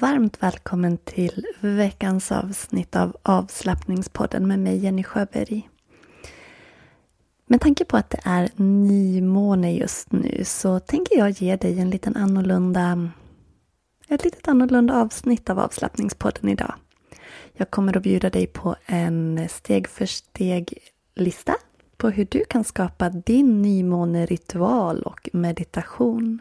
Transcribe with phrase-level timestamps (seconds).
[0.00, 5.68] Varmt välkommen till veckans avsnitt av avslappningspodden med mig Jenny Sjöberg.
[7.46, 11.90] Med tanke på att det är nymåne just nu så tänker jag ge dig en
[11.90, 13.10] liten annorlunda,
[14.08, 16.74] ett litet annorlunda avsnitt av avslappningspodden idag.
[17.52, 21.54] Jag kommer att bjuda dig på en steg för steg-lista
[21.96, 26.40] på hur du kan skapa din nymåneritual och meditation.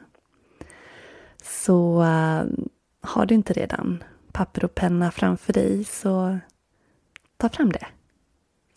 [1.44, 2.44] Så uh,
[3.08, 6.40] har du inte redan papper och penna framför dig så
[7.38, 7.86] ta fram det.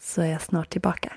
[0.02, 1.12] Så är jag snart tillbaka.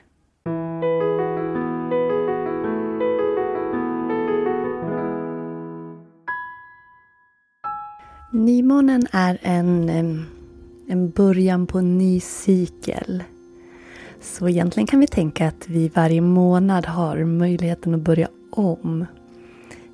[8.34, 9.90] Nymånen är en,
[10.88, 13.24] en början på en ny cykel.
[14.22, 19.06] Så egentligen kan vi tänka att vi varje månad har möjligheten att börja om.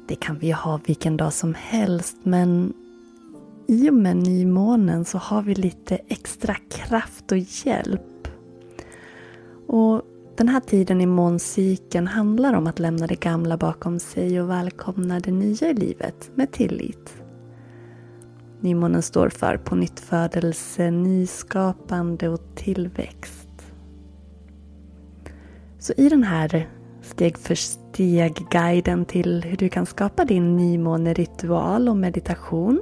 [0.08, 2.74] Det kan vi ha vilken dag som helst men
[3.68, 8.28] i och med nymånen så har vi lite extra kraft och hjälp.
[9.68, 10.02] Och
[10.38, 15.20] den här tiden i måncykeln handlar om att lämna det gamla bakom sig och välkomna
[15.20, 17.24] det nya i livet med tillit.
[18.60, 23.48] Nymånen står för på nyttfödelse, nyskapande och tillväxt.
[25.80, 26.70] Så i den här
[27.02, 32.82] steg för steg-guiden till hur du kan skapa din nymåneritual och meditation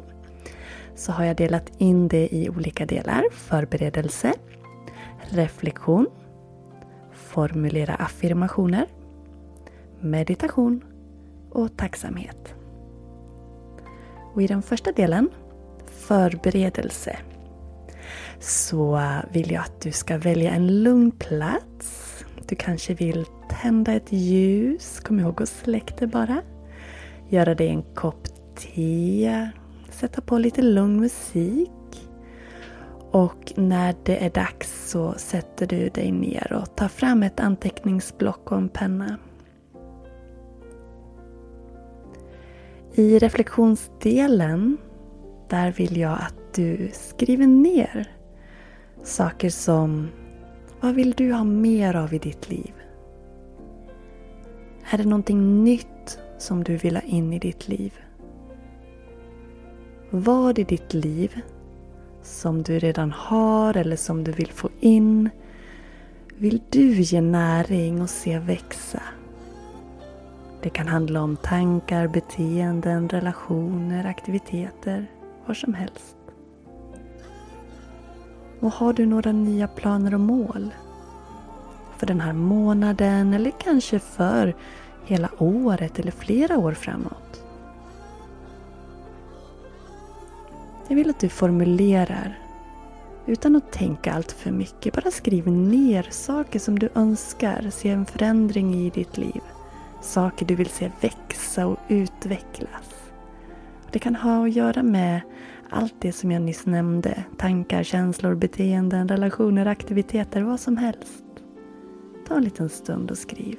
[0.95, 3.23] så har jag delat in det i olika delar.
[3.31, 4.33] Förberedelse,
[5.29, 6.07] reflektion,
[7.13, 8.85] formulera affirmationer,
[10.00, 10.84] meditation
[11.50, 12.55] och tacksamhet.
[14.34, 15.29] Och i den första delen,
[15.85, 17.17] förberedelse,
[18.39, 19.01] så
[19.31, 22.25] vill jag att du ska välja en lugn plats.
[22.47, 23.25] Du kanske vill
[23.61, 26.41] tända ett ljus, kom ihåg att släcka det bara.
[27.29, 29.50] Göra dig en kopp te,
[29.95, 31.72] sätta på lite lugn musik.
[33.11, 38.51] Och när det är dags så sätter du dig ner och tar fram ett anteckningsblock
[38.51, 39.17] och en penna.
[42.94, 44.78] I reflektionsdelen,
[45.50, 48.11] där vill jag att du skriver ner
[49.03, 50.09] saker som
[50.81, 52.73] Vad vill du ha mer av i ditt liv?
[54.91, 58.04] Är det någonting nytt som du vill ha in i ditt liv?
[60.09, 61.41] Vad i ditt liv
[62.23, 65.29] som du redan har eller som du vill få in
[66.38, 69.01] vill du ge näring och se växa?
[70.61, 75.05] Det kan handla om tankar, beteenden, relationer, aktiviteter,
[75.45, 76.16] vad som helst.
[78.59, 80.73] Och har du några nya planer och mål?
[81.97, 84.55] För den här månaden eller kanske för
[85.05, 87.44] hela året eller flera år framåt?
[90.87, 92.40] Jag vill att du formulerar
[93.26, 94.93] utan att tänka allt för mycket.
[94.93, 99.41] Bara skriv ner saker som du önskar se en förändring i ditt liv.
[100.02, 103.11] Saker du vill se växa och utvecklas.
[103.91, 105.22] Det kan ha att göra med
[105.70, 107.23] allt det som jag nyss nämnde.
[107.38, 111.23] Tankar, känslor, beteenden, relationer, aktiviteter, vad som helst.
[112.28, 113.58] Ta en liten stund och skriv.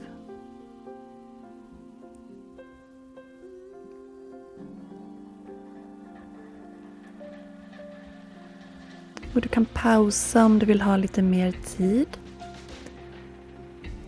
[9.36, 12.08] Och du kan pausa om du vill ha lite mer tid.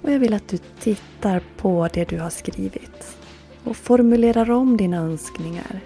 [0.02, 3.18] Och jag vill att du tittar på det du har skrivit
[3.64, 5.80] och formulerar om dina önskningar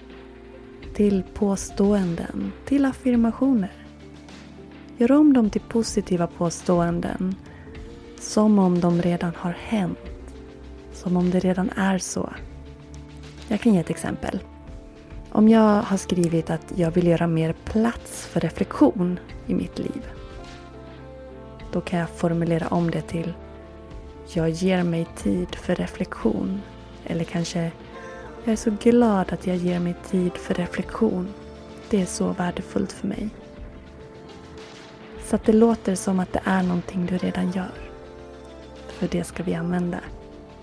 [0.94, 3.72] till påståenden, till affirmationer.
[4.96, 7.34] Gör om dem till positiva påståenden
[8.20, 10.34] som om de redan har hänt.
[10.92, 12.32] Som om det redan är så.
[13.48, 14.40] Jag kan ge ett exempel.
[15.34, 20.10] Om jag har skrivit att jag vill göra mer plats för reflektion i mitt liv.
[21.72, 23.32] Då kan jag formulera om det till
[24.34, 26.62] Jag ger mig tid för reflektion.
[27.04, 27.72] Eller kanske
[28.44, 31.28] Jag är så glad att jag ger mig tid för reflektion.
[31.90, 33.28] Det är så värdefullt för mig.
[35.24, 37.90] Så att det låter som att det är någonting du redan gör.
[38.86, 40.00] För det ska vi använda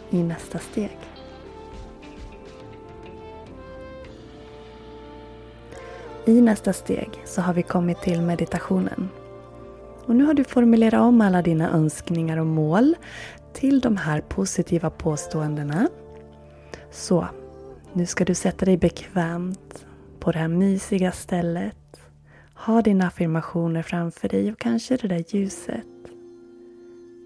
[0.10, 0.98] i nästa steg.
[6.30, 9.10] I nästa steg så har vi kommit till meditationen.
[10.06, 12.96] Och nu har du formulerat om alla dina önskningar och mål
[13.54, 15.90] till de här positiva påståendena.
[16.92, 17.28] Så,
[17.94, 19.86] nu ska du sätta dig bekvämt
[20.20, 22.02] på det här mysiga stället.
[22.54, 25.86] Ha dina affirmationer framför dig och kanske det där ljuset.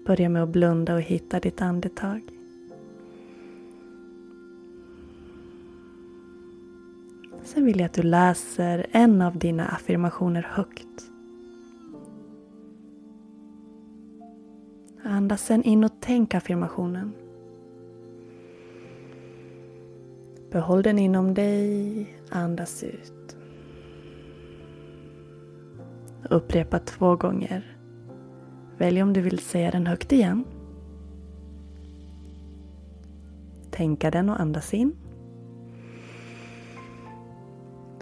[0.06, 2.33] Börja med att blunda och hitta ditt andetag.
[7.44, 11.10] Sen vill jag att du läser en av dina affirmationer högt.
[15.02, 17.12] Andas sen in och tänk affirmationen.
[20.50, 23.36] Behåll den inom dig, andas ut.
[26.30, 27.76] Upprepa två gånger.
[28.78, 30.44] Välj om du vill säga den högt igen.
[33.70, 34.96] Tänka den och andas in.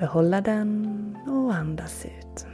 [0.03, 2.47] Behålla den och andas ut.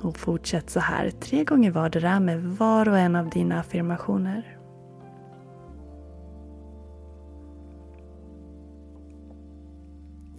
[0.00, 4.58] Och fortsätt så här tre gånger vardera med var och en av dina affirmationer.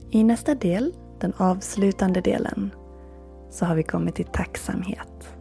[0.10, 2.72] I nästa del, den avslutande delen,
[3.50, 5.36] så har vi kommit till tacksamhet.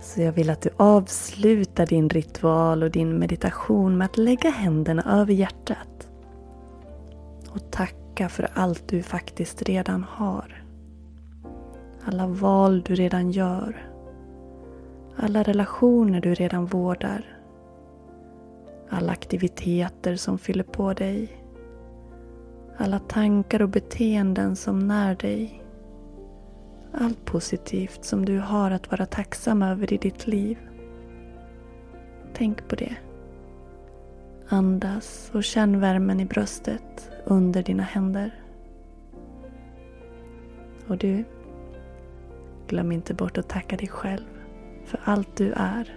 [0.00, 5.20] Så jag vill att du avslutar din ritual och din meditation med att lägga händerna
[5.20, 6.05] över hjärtat
[7.56, 10.64] och tacka för allt du faktiskt redan har.
[12.04, 13.90] Alla val du redan gör.
[15.16, 17.38] Alla relationer du redan vårdar.
[18.88, 21.28] Alla aktiviteter som fyller på dig.
[22.76, 25.62] Alla tankar och beteenden som när dig.
[26.92, 30.58] Allt positivt som du har att vara tacksam över i ditt liv.
[32.34, 32.96] Tänk på det.
[34.48, 38.34] Andas och känn värmen i bröstet under dina händer.
[40.86, 41.24] Och du,
[42.66, 44.26] glöm inte bort att tacka dig själv
[44.84, 45.96] för allt du är.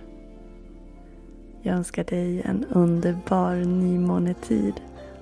[1.61, 4.73] Jag önskar dig en underbar nymånetid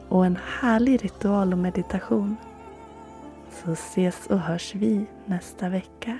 [0.09, 2.35] och en härlig ritual och meditation.
[3.51, 6.19] Så ses och hörs vi nästa vecka.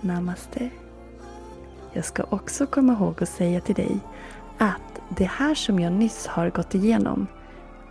[0.00, 0.70] Namaste.
[1.92, 4.00] Jag ska också komma ihåg att säga till dig
[4.58, 7.26] att det här som jag nyss har gått igenom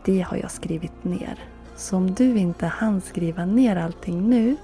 [0.06, 1.40] det har jag skrivit ner.
[1.75, 4.56] Så om du inte hann skriva ner allting nu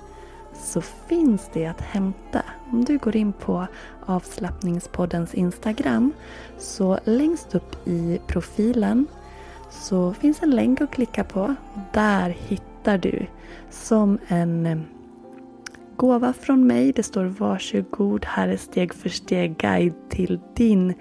[0.53, 2.41] så finns det att hämta.
[2.71, 3.67] Om du går in på
[4.05, 6.11] avslappningspoddens Instagram
[6.57, 9.07] så längst upp i profilen
[9.69, 11.55] så finns en länk att klicka på.
[11.93, 13.25] Där hittar du
[13.69, 14.77] som en eh,
[15.95, 16.91] gåva från mig.
[16.93, 20.93] Det står varsågod, här är steg för steg guide till din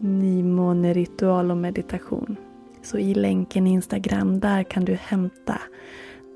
[0.00, 2.36] nymåneritual och meditation.
[2.82, 5.60] Så i länken Instagram, där kan du hämta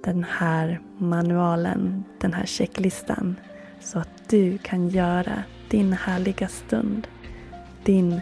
[0.04, 3.36] den här manualen, den här checklistan.
[3.80, 7.08] Så att du kan göra din härliga stund.
[7.84, 8.20] Din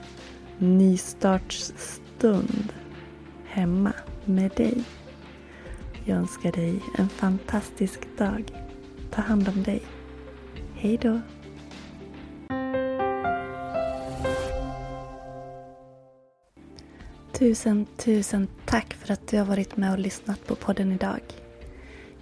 [0.58, 2.72] nystartsstund
[3.44, 3.92] hemma
[4.24, 4.84] med dig.
[6.04, 8.52] Jag önskar dig en fantastisk dag.
[9.10, 9.82] Ta hand om dig.
[10.74, 11.20] Hej då!
[17.42, 21.20] Tusen, tusen tack för att du har varit med och lyssnat på podden idag.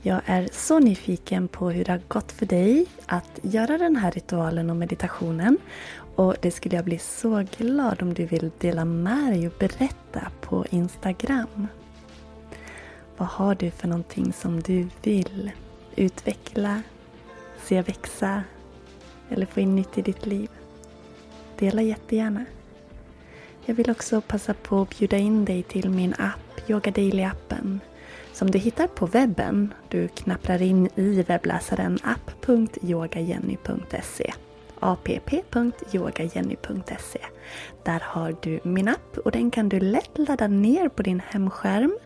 [0.02, 4.10] Jag är så nyfiken på hur det har gått för dig att göra den här
[4.10, 5.58] ritualen och meditationen.
[6.16, 10.30] Och det skulle jag bli så glad om du vill dela med dig och berätta
[10.40, 11.66] på Instagram.
[13.16, 15.50] Vad har du för någonting som du vill
[15.96, 16.82] utveckla,
[17.64, 18.42] se växa
[19.28, 20.48] eller få in nytt i ditt liv?
[21.58, 22.44] Dela jättegärna.
[23.70, 27.78] Jag vill också passa på att bjuda in dig till min app, Yoga Daily-appen
[28.32, 29.74] som du hittar på webben.
[29.88, 34.32] Du knapprar in i webbläsaren app.yogajenny.se
[34.80, 37.20] app.yogajenny.se
[37.84, 41.98] Där har du min app och den kan du lätt ladda ner på din hemskärm.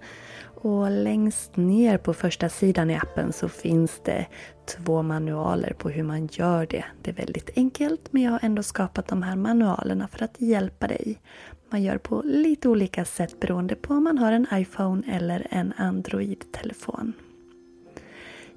[0.64, 4.26] Och längst ner på första sidan i appen så finns det
[4.66, 6.85] två manualer på hur man gör det.
[7.02, 10.87] Det är väldigt enkelt men jag har ändå skapat de här manualerna för att hjälpa
[10.87, 11.18] dig.
[11.71, 15.73] Man gör på lite olika sätt beroende på om man har en iPhone eller en
[15.76, 17.12] Android-telefon.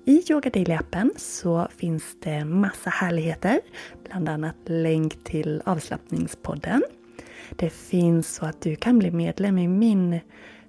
[0.05, 3.59] I Yoga Daily-appen så finns det massa härligheter.
[4.03, 6.83] Bland annat länk till avslappningspodden.
[7.55, 10.19] Det finns så att du kan bli medlem i min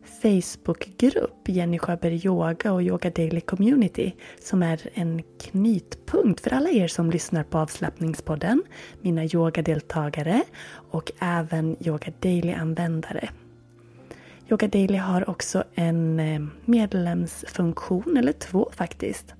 [0.04, 6.88] Facebookgrupp Jenny Sjöberg Yoga och Yoga Daily Community som är en knytpunkt för alla er
[6.88, 8.62] som lyssnar på avslappningspodden,
[9.00, 10.42] mina yogadeltagare
[10.90, 13.28] och även Yoga Daily-användare.
[14.50, 19.34] Yoga Daily har också en eh, medlemsfunktion, eller två faktiskt.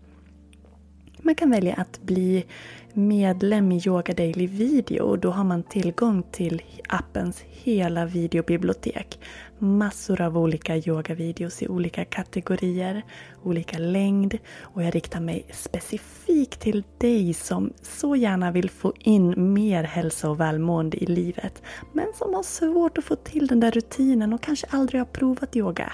[1.23, 2.47] Man kan välja att bli
[2.93, 9.21] medlem i Yoga Daily Video och då har man tillgång till appens hela videobibliotek.
[9.59, 13.03] Massor av olika yogavideos i olika kategorier,
[13.43, 19.53] olika längd och jag riktar mig specifikt till dig som så gärna vill få in
[19.53, 21.63] mer hälsa och välmående i livet
[21.93, 25.57] men som har svårt att få till den där rutinen och kanske aldrig har provat
[25.57, 25.93] yoga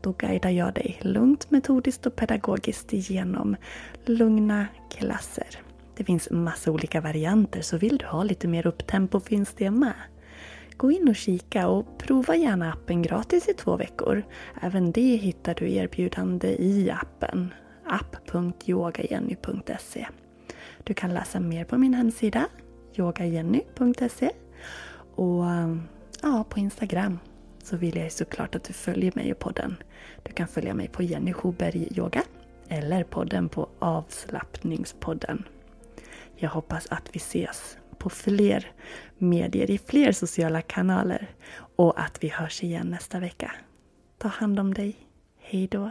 [0.00, 3.56] då guidar jag dig lugnt, metodiskt och pedagogiskt igenom
[4.04, 5.60] lugna klasser.
[5.96, 9.94] Det finns massa olika varianter så vill du ha lite mer upptempo finns det med.
[10.76, 14.22] Gå in och kika och prova gärna appen gratis i två veckor.
[14.62, 17.54] Även det hittar du erbjudande i appen
[17.86, 20.06] app.yogajenny.se
[20.84, 22.48] Du kan läsa mer på min hemsida
[22.96, 24.30] yogajenny.se
[25.14, 25.44] och
[26.22, 27.18] ja, på Instagram
[27.62, 29.76] så vill jag såklart att du följer mig och podden.
[30.22, 32.22] Du kan följa mig på Jenny Schuberg Yoga
[32.68, 35.44] eller podden på Avslappningspodden.
[36.36, 38.70] Jag hoppas att vi ses på fler
[39.18, 41.28] medier, i fler sociala kanaler
[41.76, 43.52] och att vi hörs igen nästa vecka.
[44.18, 44.96] Ta hand om dig.
[45.40, 45.90] Hej då!